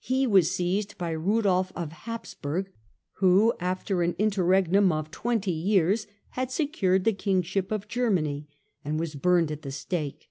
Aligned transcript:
He 0.00 0.26
was 0.26 0.50
seized 0.50 0.98
by 0.98 1.12
Rudolf 1.12 1.72
of 1.74 1.92
Hapsburg, 2.04 2.66
who 3.20 3.54
after 3.58 4.02
an 4.02 4.14
interregnum 4.18 4.92
of 4.92 5.10
twenty 5.10 5.50
years 5.50 6.06
had 6.32 6.50
secured 6.50 7.04
the 7.04 7.14
Kingship 7.14 7.72
of 7.72 7.88
Germany, 7.88 8.48
and 8.84 9.00
was 9.00 9.14
burned 9.14 9.50
at 9.50 9.62
the 9.62 9.72
stake. 9.72 10.30